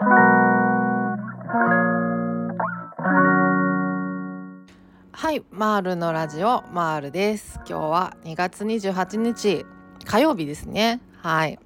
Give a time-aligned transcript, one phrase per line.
[0.00, 0.06] は
[5.32, 7.56] いマールのラジオマールです。
[7.56, 9.66] 今日は2月28日
[10.04, 11.00] 火曜日ですね。
[11.20, 11.58] はい。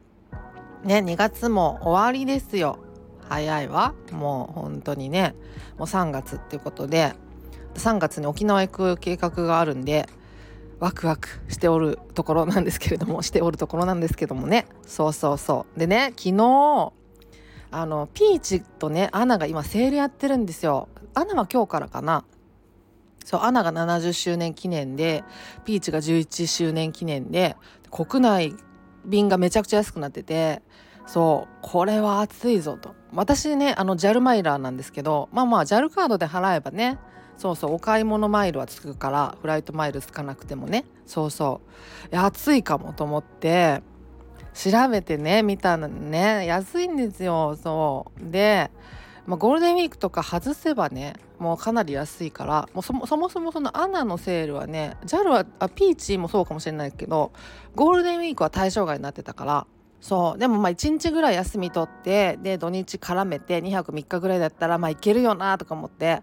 [0.83, 2.79] ね2月も終わりですよ。
[3.29, 3.93] 早いわ。
[4.13, 5.35] もう本当にね。
[5.77, 7.13] もう3月っていうことで
[7.75, 10.09] 3月に沖縄行く計画があるんで
[10.81, 14.67] ワクワクしておるところなんですけれどもしておるところなんですけどもね。
[14.87, 15.79] そうそうそう。
[15.79, 16.95] でね昨日
[17.73, 20.89] あのピーチとねアナが今セールやってるんですよ。
[21.15, 22.25] アナは今日からかな。
[23.25, 25.25] そうアナが70周年記念で
[25.65, 27.57] ピーチが11周年記念で
[27.91, 28.55] 国内
[29.05, 30.63] 便がめちゃくちゃ安くなってて
[31.07, 32.95] そうこれは熱いぞと。
[33.15, 36.99] 私ねあの JAL マイラーなんですけどまあまあ JAL カードで払えばね
[37.37, 41.61] そうそうお買い物マイルはつくからフライトマイルつかなくてもねそうそ
[42.13, 43.83] う暑いかもと思って
[44.55, 47.57] 調べてね見たのね安いんですよ。
[47.63, 48.31] そう。
[48.31, 48.71] で、
[49.27, 57.33] まあ、ゴールデンウィークとか外せばねもうかなり安いからもうそもそもそもそのアナのセールはね JAL はあピーチもそうかもしれないけど
[57.75, 59.67] ゴールデンウィークは対象外になってたから
[60.01, 60.39] そう。
[60.39, 66.23] でもまあ1日ぐらい休み取ってで土日絡めて2泊3日ぐらいだったらまあいけるよなとか思って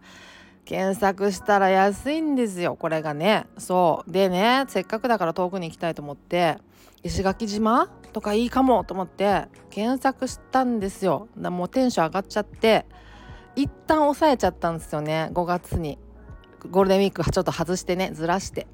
[0.65, 3.47] 検索したら安いんですよこれがね。
[3.57, 4.11] そう。
[4.11, 6.57] でねせっかくだから遠くに行きたいと思って
[7.03, 7.87] 石垣島？
[8.11, 11.27] とかいいかもと思って検索したんですよ。
[11.35, 12.85] もうテンション上がっちゃって
[13.55, 15.29] 一旦抑えちゃったんですよね。
[15.33, 15.99] 5月に。
[16.71, 18.67] ゴールデンウィークちょっと外してねずらして。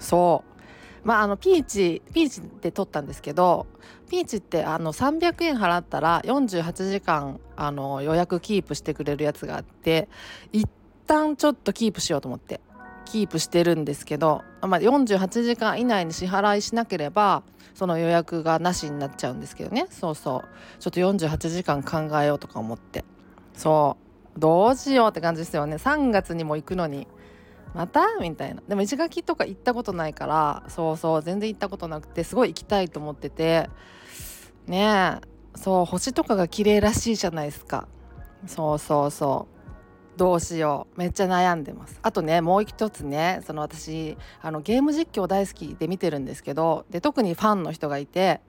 [0.00, 1.06] そう。
[1.06, 3.66] まああのピーチピーチで撮ったんですけど
[4.10, 10.08] ピーチってあの300円払ったら48時間あの予約キープしてくれるやつがあって
[10.52, 10.66] 一
[11.06, 12.60] 旦ちょっとキープしようと思って
[13.04, 17.42] キープしてるんですけど、まあ、48時間以内に支払いしなければ
[17.74, 19.86] その予約がなしになっちゃうんですけどね。
[19.90, 20.48] そうそう。
[20.80, 23.04] ちょっと48時間考えようとか思って。
[23.54, 23.96] そ
[24.36, 24.40] う。
[24.40, 25.76] どうしようって感じですよね。
[25.76, 27.06] 3月にも行くのに。
[27.74, 28.00] また？
[28.20, 28.62] みたいな。
[28.66, 31.22] でも石垣とか行ったことないからそうそう。
[31.22, 33.68] 全然行ったことなくてすごい行きたいと思ってて。
[34.66, 35.58] ねえ。
[35.58, 35.84] そう。
[35.84, 37.86] 星とかが綺麗らしいじゃないですか。
[38.46, 39.57] そうそうそう。
[40.18, 40.98] どうしよう。
[40.98, 41.98] めっちゃ悩んでます。
[42.02, 48.40] あとねもう一つねその私あのゲーム実況大好きで見てるんですけどで特にファンの人がいて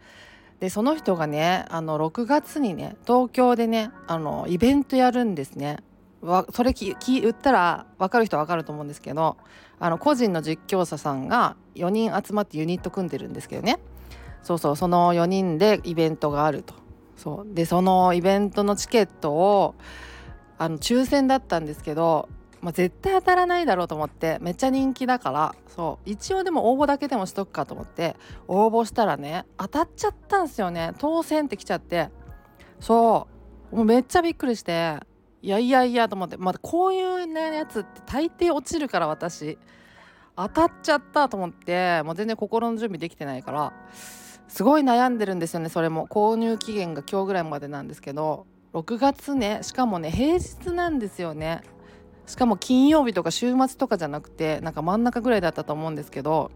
[0.60, 5.78] でその人がねあの6月にね東京でねあのイベントやるんですね。
[6.22, 9.38] わそれきき言ったら分かる人は分かると思うんですけど
[9.80, 13.80] あの個人の実況者さんが4人集まってユニット組んでるんですけどね。
[14.42, 16.74] そうそうその4人でイベントがあると。
[17.16, 17.54] そう。
[17.54, 19.76] でそのイベントのチケットを
[20.60, 22.28] あの抽選だったんですけど、
[22.62, 30.92] まあ、絶対当たらないだろうと思ってめっちゃ人気だからそう一応でも応募だけでもしとくかと思って応募したらね当たっちゃったんですよね。
[31.00, 32.10] 当選って来ちゃって。
[32.80, 33.28] そ
[33.72, 35.00] うもうめっちゃびっくりして
[35.42, 39.58] いやいやいやと思ってまだこういうねやつって大抵落ちるから私。
[40.36, 43.74] 当たっちゃったと思ってもう全然心の準備できてないから
[44.48, 46.08] すごい悩んでるんですよねそれも。
[46.08, 48.46] 購入期限が今日ぐらいまでなんですけど。
[48.74, 51.62] 6月ねしかもね平日なんですよね。
[52.26, 56.52] しかも金曜日とか週末とかじゃなくてなんか真ん中ぐらいだったと思うんですけど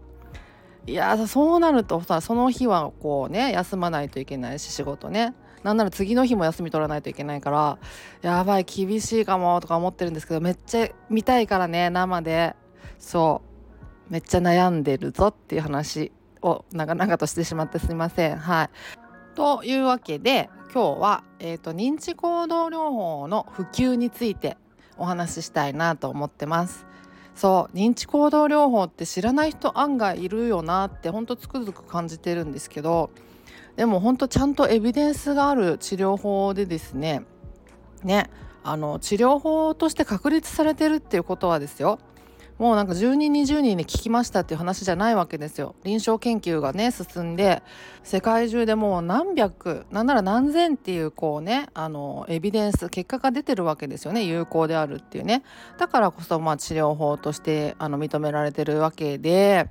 [0.86, 5.34] いやそうなるとさその日はこうね休まないといけないし仕事ね。
[5.64, 7.78] なんなら次の日も休み取らないといけないから
[8.20, 12.54] やばい厳しいかもとか思ってるんですけどめっちゃ見たいからね生で。
[12.98, 14.12] そう。
[14.12, 18.36] めっちゃ悩んでるぞっていう話を長々としてしまってすみません。
[18.36, 18.70] はい。
[19.34, 24.56] というわけで今日は、えーと、認知行動療法の普及について
[24.96, 26.86] お話ししたいなと思ってます。
[27.34, 33.10] そう認知行動療法って知らない人案外いるよなってほんとつくづく感じてるんですけど
[33.74, 37.24] でもほんとちゃんとエビデンスがある治療法でですね
[38.04, 38.30] ね
[38.62, 41.98] あの治療法として確立されてるっていうことはですよ
[42.58, 45.74] もうなんか10人20人に聞きましたっていう話じゃないわけですよ。
[45.82, 47.62] 臨床研究がね進んで
[48.04, 54.24] 世界中でもう何百なんなら何千っていうこうねあのエビデンス結果が出てるわけですよね。
[54.24, 55.42] 有効であるっていうね。
[55.78, 59.68] だからこそまあ治療法としてあの認められてるわけで。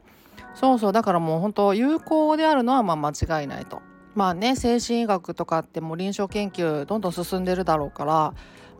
[0.56, 0.92] そうそう。
[0.92, 3.82] だからもう本当有効であるのはまあ間違いないと。
[4.16, 8.34] まあね精神医学とかってもう臨床研究どんどん進んでるだろうから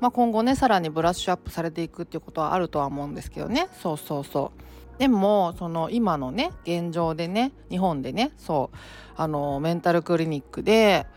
[0.04, 3.70] まあ、今後ねさらにブラッシュアップされていくっていうことはあるとは思うんですけどね。
[3.82, 4.52] そうそうそ
[4.98, 5.00] う。
[5.00, 8.78] でもその今のね現状でね日本でねそう
[9.16, 11.08] あのメンタルクリニックで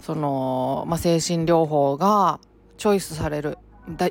[0.00, 2.40] その、まあ、精神療法が
[2.78, 3.58] チョイスされる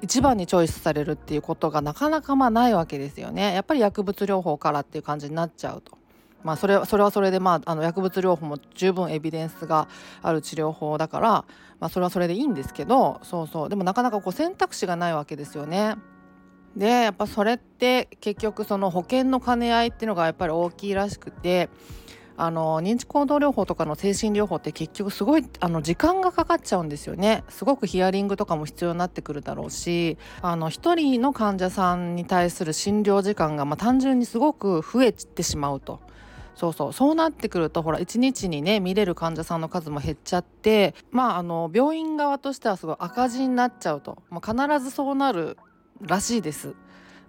[0.01, 3.53] 一番にチョイスされるっていうことがなかなかまあないわけですよね。
[3.53, 5.97] やっぱり薬物療法からっていう感じになっちゃうと。
[6.43, 9.87] まあ、それそれはそれで、まあ、あの薬物療法も十分エビデンスが
[10.21, 11.29] ある治療法だから、
[11.79, 15.95] まあ、それはそれでいいんですけどそうそうでもなかなかこう選択肢がないわけですよね。
[16.75, 21.69] でやっぱそれって結局その保険の兼ね合いっていうのがやっぱり大きいらしくて
[22.37, 35.99] あの認知行動療法とかの精神療法って結局すごいあの時間がかかっちゃうんですよねすごくヒアリングとかも必要になってくるだろうしあの1人の患者さんに対する診療時間がまあ単純にすごく増えてしまうと。
[36.61, 36.93] そうそう。
[36.93, 45.57] そうなってくるとほら1日にね見れる患者さんの数も減っちゃってまああの病院側としてはすごい赤字になっちゃうと、まあ、必ずそうなる
[46.01, 46.75] らしいです。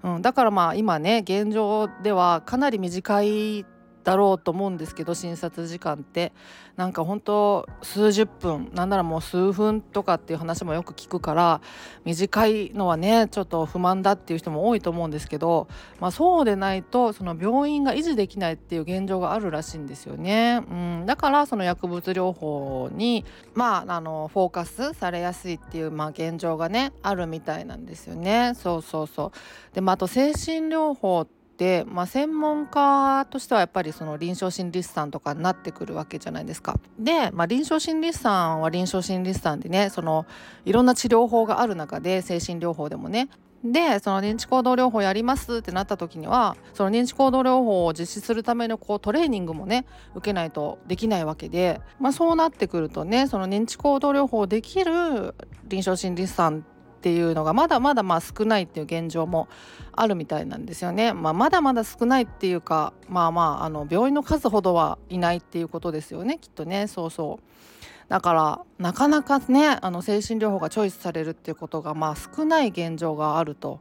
[0.02, 3.64] うん、だからまあ今ね現状ではかなり短い
[4.04, 6.32] だろうと思うんですけど診察時間って
[6.76, 11.60] なんか本当数十分なんならもう数分とかっていう話もよく聞くから
[12.04, 15.68] 短いのはねちょっと不満だっていう人も多いと思うんですけど、
[16.00, 20.62] まあ、そうでないとその病院が維持できないっていう現状があるらしいんですよね。
[20.68, 28.54] うん、だからその薬物療法にまああのフォーカスされやすいっていうまあ現状がねあるみたいなんですよね。
[28.54, 29.32] そうそうそ
[29.72, 31.41] うで、まあ、あと精神療法って、
[31.86, 36.78] まあ、専門家としてはやっぱりその臨床心理士さんとかになってくるわけじゃないですか。
[36.98, 40.26] で、まあ、臨床心理士さんは臨床心理士さんでねその
[40.64, 43.28] いろんな治療法がある中で精神療法でもね
[43.64, 55.34] でその認知行動療法やりますってなった時にはその認知行動療法を実施するためのこうトレーニングもね受けないとできないわけで、まあ、そうなってくるとねその認知行動療法できる
[55.64, 56.64] 臨床心理士さん
[57.02, 59.48] っていうのがまだまだまあ少ないっていう現状も
[59.90, 61.12] あるみたいなんですよね。
[61.12, 68.08] まあ、まだまだ少ないっていうかまあまああの病院の数ほどはいないっていうことですよねきっとねそうそう。
[68.08, 73.80] だからなかなかねあの精神療法がチョイスされるっていうことがまあ少ない現状があると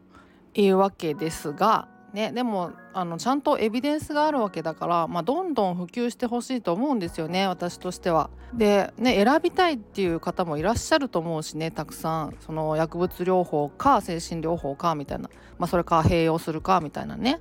[0.56, 8.30] いうわけですがね、でもあのちゃんとエビデンスがあるわけだから、まあ、どんどん普及してほしいと思うんですよね私としては。
[8.54, 17.40] で、ね、選びたいっていう方もいらっしゃると思うしねたくさんその薬物療法か精神療法かみたいな、まあ、それか併用するかみたいなね。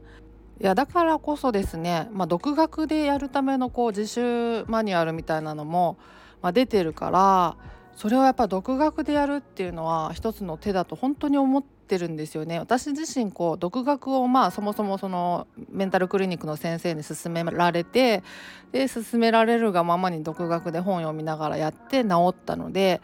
[0.61, 5.97] いやだからこそですね、まあ、独学でやるためのこう自習マニュアルみたいなのも、
[6.43, 7.57] まあ、出てるから
[8.01, 18.23] それをやっぱ独学でやるっていうのは一つの手だと本当に思ってってるんですよね私自身こう独学をまあそもそもそのメンタルクリニックの先生に勧められて
[18.71, 23.01] で勧められるがままに独学で本読みながらやって治ったので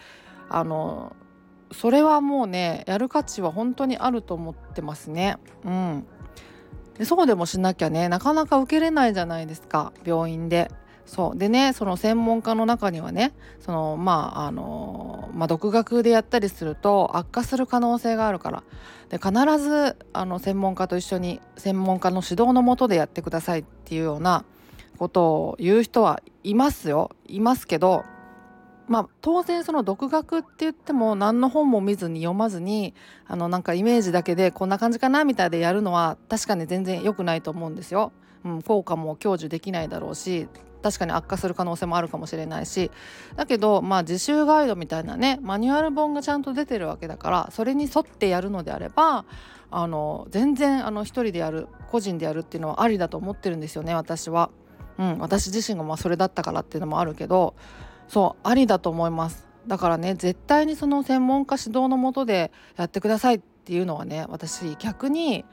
[0.48, 1.16] あの
[1.72, 5.36] それはもうねやる価値は本当にあると思ってますね。
[5.64, 6.06] うん
[6.96, 10.70] でそうでもしなきゃねなかなか受けれないじゃないですか病院で。
[11.06, 11.38] そう。
[11.38, 18.62] でねその専門家の中にはねそのまああの、まあ、独学でやったりすると悪化する可能性があるから。
[19.08, 24.44] で必ずあの専門家と一緒に専門家の指導のもとでやってくださいっていうような
[24.98, 27.10] ことを言う人はいますよ。
[27.28, 28.04] いますけど
[28.88, 32.94] まあ当然その独学って言っても何の本も見ずに読まずに
[33.26, 38.12] あのなんかイメージだけでこんな感じかなみたいでやるのは確かに全然良くないと思うんですよ。
[38.44, 40.48] うん、効果も享受できないだろうし
[40.86, 42.92] 確かに悪化する可能性もあるかもしれないし
[43.34, 49.24] だけどまあ自習ガイドみたいなねマニュアル本がちゃんと出てるわけだからそれに沿ってやるのであれば
[49.72, 54.50] あの全然あの一人でやる個人でやるっていうのはありだと思ってるんですよね私は。
[54.98, 57.54] うん、私自身がまあそれだったからっていうのもあるけど
[58.08, 65.44] そうありだと思いますだからね絶対にその専門家指導のもとでやってくださいっていうのはね私逆に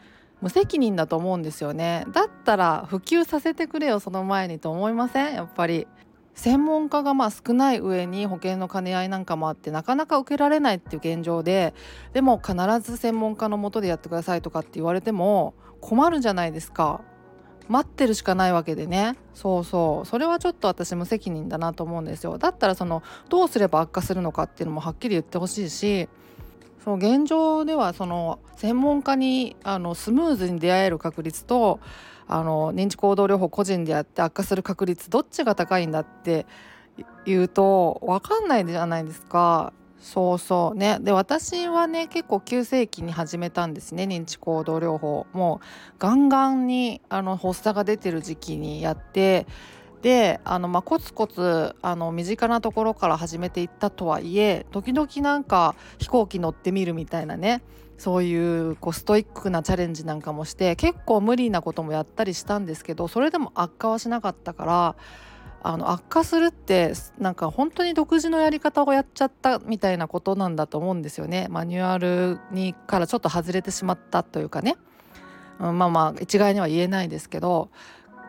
[0.44, 2.06] 無責任だと思うんですよね。
[2.12, 5.34] だったら普及させてくれよその前にと思いません？
[5.34, 5.88] やっぱり。
[6.36, 11.76] 専門家がまあ少ない上に保険の兼ね合いなんかもあってなかなか受けられないっていう現状で
[12.14, 17.02] でも必ず専門家のもとでやってくださいとかって言われても困るじゃないですか。
[17.68, 19.16] 待ってるしかないわけでね。
[19.36, 20.08] そうそう。
[20.08, 22.40] それはちょっと私無責任だなと思うんですよ。
[22.40, 26.10] だったらそのどうすれば悪化するのかっていうのもはっきり言ってほしいし
[26.84, 31.80] その現状ではその専門家にあのスムーズに出会える確率と
[32.28, 36.46] あの認知行動療法個人でやって悪化する確率どっちが高いんだって
[37.25, 39.74] 言うと分かんないじゃないですか。
[40.00, 45.66] そうそうねで私はね結構急性期に始めたんですね認知行動療法もう
[45.98, 49.48] ガンガンにあの発作が出てる時期にやって
[50.03, 57.63] であの、まあ、コツコツあの身近なところから始めていったとはいえ時々なんか飛行機乗ってみるみたいなね
[57.98, 58.36] そうい
[58.72, 64.95] うこうストイックなチャレンジなんかもして結構無理なこともやったりしたんですけどそれでも悪化はしなかったから
[65.65, 71.48] あの悪化するってなんか本当に独自のやり方をやっちゃったみたいなことなんだと思うんですよね。
[71.50, 74.75] マニュアルにからちょっと外れてしまったというかね、
[75.60, 77.69] まあまあ一概には言えないですけど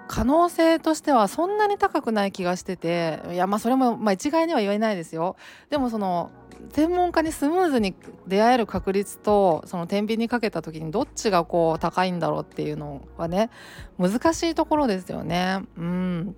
[0.06, 5.36] 可能性としてはそんなに高くない気がしてていやまあそれもまあ一概には言えないですよ
[5.70, 6.30] でもその
[6.72, 7.94] 専門家にスムーズに
[8.26, 13.50] 出会える確率とその天秤にかけた時にどっちがこう高いんだろうっていうのはね
[13.98, 15.62] 難しいところですよね。
[15.76, 16.36] うん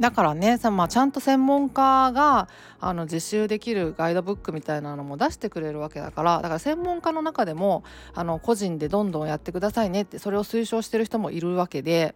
[0.00, 2.48] だからねさ、まあ、ちゃんと専門家が
[2.80, 12.14] あの実習できるガイドブックみたいなのも出してくれるわけだからだから専門家の中でもあの個人でどんどんやってくださいねってそれを推奨してる人もいるわけで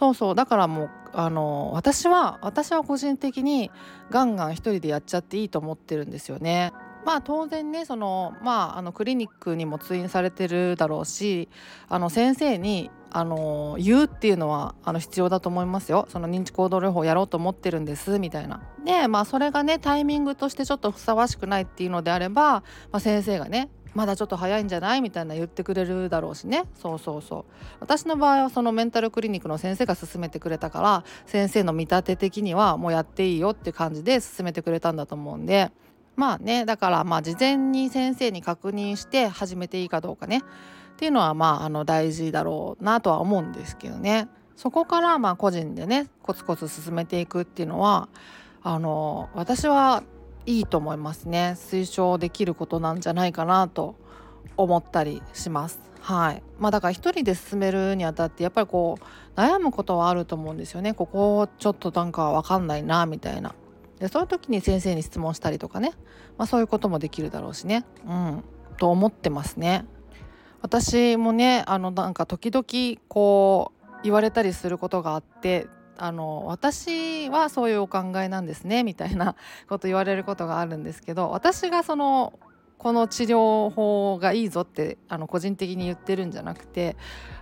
[0.00, 3.70] そうそうだからもうあの私は私は個人的に
[4.08, 6.72] ガンガン一人でやっちゃっていいと思ってるんですよね。
[7.04, 11.50] まあ当然ねそのまああのクリニックにも通院されてるだろうし
[11.90, 18.62] あの先生にあの言うっていうのはあの必要だと思いますよその認知行動療法やろうと思ってるんですみたいな。
[18.86, 25.00] でまあそれがねタイミングとしてちょっとふさわしくないっていうのであれば、まあ、先生がねまだちょっと早いんじゃない？
[25.00, 26.64] みたいな言ってくれるだろうしね。
[26.74, 27.44] そうそうそう。
[27.80, 35.70] 私の場合はそのメンタルクリニックの先生が勧めてくれたから先生の見立て的にはもうやっていいよって感じで勧めてくれたんだと思うんで。
[36.16, 40.38] まあねだからまあ事前に先生に確認して始めていいかどうかね。
[40.38, 40.42] っ
[40.96, 44.28] ていうのはまああの大事だろうなとは思うんですけどね。
[44.54, 48.08] そこからまあ個人でねコツコツ進めていくっていうのは
[48.62, 50.02] あの私は
[50.46, 51.54] いいと思いますね。
[51.56, 53.96] 推奨できることなんじゃないかなと
[54.56, 55.80] 思ったりします。
[56.00, 56.42] はい。
[56.58, 60.94] まあだから一人で進めるにあたってやっぱりこう悩むことはあると思うんですよね。
[60.94, 63.54] ここちょっとなんか分かんないなみたいな。
[63.98, 65.92] でそういう時に先生に質問したりとかね、
[66.38, 67.84] まあ、そういうこともできるだろうしね。
[68.06, 68.44] うん。
[68.78, 69.84] と思ってますね。
[70.62, 75.66] 私もねあのなんか時々こう言われたりすることがあって
[76.02, 79.36] あの私はそういうお考えなんですねみたいな
[79.68, 82.38] こと言われることがあるんですけど私がその
[82.78, 86.96] この治療法がいいぞってあの個人的に言ってるんじゃなくて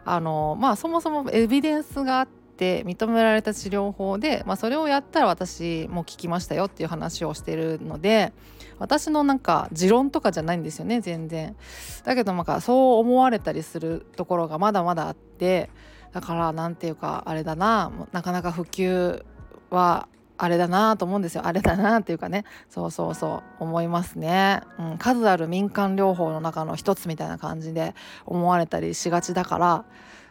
[0.05, 8.33] あの、まあ、そもそもエビデンスがあって認められた治療法で、まあ、それをやったら私も聞きましたよっていう話をしてるので
[8.81, 11.55] 私のなんか持論とかじゃないんですよね全然。
[12.03, 15.71] だけどなんかそう思われたりするところがまだまだあって
[16.13, 19.25] だから何て言うかあれだななかなか普及
[19.71, 21.47] はあれだなと思うんですよ。
[21.47, 22.45] あれだなっていうかね。
[22.71, 29.85] そうそうそう思いますね、うん、数ある民間療法の中の一つみたいな感じで思われたりしがちだから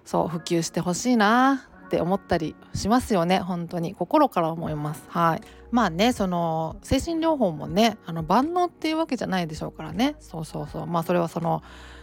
[0.05, 3.39] そう普及してほしいなって思ったりしますよね。
[3.39, 3.95] 本当に。
[3.95, 5.03] 心から思います。
[5.09, 5.41] はい。
[5.71, 10.15] まあねその精神療法もねあの万能っていうわけじゃないでしょうからね。
[10.19, 10.87] そうそうそう。
[10.87, 11.61] まあそれはその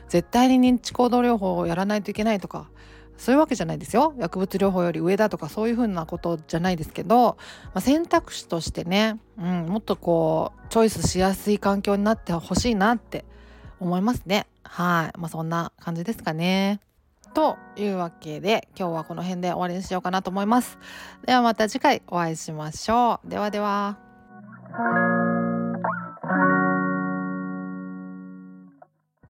[0.08, 2.68] 絶対に認知行動療法をやらないといけないとか
[3.16, 4.14] そういうわけじゃないですよ。
[4.18, 13.24] 薬物療法より上だとかそういうふうなことじゃないですけど、まあ、選択肢としてね、うん、もっとこうチョイスしやすい環境になってほしいなって
[13.80, 14.46] 思いますね。
[14.62, 15.18] はい。
[15.18, 16.80] まあそんな感じですかね。
[17.34, 20.78] というわけで今日はこの辺で終わりにしようかなと思います。
[21.26, 23.28] ではまた次回お会いしましょう。
[23.28, 23.98] ではでは。